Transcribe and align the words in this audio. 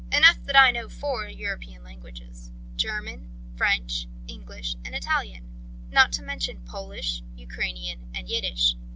Enough 0.11 0.43
that 0.45 0.55
I 0.55 0.71
know 0.71 0.89
four 0.89 1.27
European 1.27 1.83
languages, 1.83 2.51
German, 2.75 3.29
French, 3.55 4.07
English, 4.27 4.73
and 4.83 4.95
Italian, 4.95 5.45
not 5.91 6.11
to 6.13 6.23
mention 6.23 6.65
Polish, 6.65 7.21
Ukrainian 7.35 8.09
and 8.15 8.27
Yiddish. 8.27 8.77